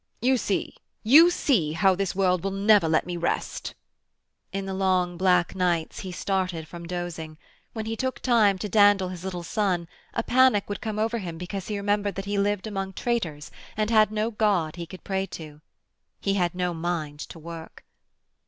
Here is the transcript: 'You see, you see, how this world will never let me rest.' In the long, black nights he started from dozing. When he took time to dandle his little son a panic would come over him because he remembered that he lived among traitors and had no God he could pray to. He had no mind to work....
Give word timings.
'You 0.19 0.35
see, 0.35 0.77
you 1.03 1.29
see, 1.29 1.73
how 1.73 1.93
this 1.93 2.15
world 2.15 2.43
will 2.43 2.49
never 2.49 2.89
let 2.89 3.05
me 3.05 3.17
rest.' 3.17 3.75
In 4.51 4.65
the 4.65 4.73
long, 4.73 5.15
black 5.15 5.53
nights 5.53 5.99
he 5.99 6.11
started 6.11 6.67
from 6.67 6.87
dozing. 6.87 7.37
When 7.73 7.85
he 7.85 7.95
took 7.95 8.19
time 8.19 8.57
to 8.57 8.67
dandle 8.67 9.09
his 9.09 9.23
little 9.23 9.43
son 9.43 9.87
a 10.15 10.23
panic 10.23 10.67
would 10.69 10.81
come 10.81 10.97
over 10.97 11.19
him 11.19 11.37
because 11.37 11.67
he 11.67 11.77
remembered 11.77 12.15
that 12.15 12.25
he 12.25 12.39
lived 12.39 12.65
among 12.65 12.93
traitors 12.93 13.51
and 13.77 13.91
had 13.91 14.09
no 14.11 14.31
God 14.31 14.75
he 14.75 14.87
could 14.87 15.03
pray 15.03 15.27
to. 15.27 15.61
He 16.19 16.33
had 16.33 16.55
no 16.55 16.73
mind 16.73 17.19
to 17.19 17.37
work.... 17.37 17.85